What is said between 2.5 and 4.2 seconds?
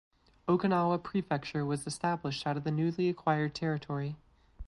of the newly acquired territory.